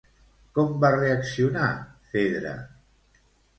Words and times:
Com 0.57 0.71
va 0.83 0.91
reaccionar 0.95 1.69
Fedra? 2.17 2.57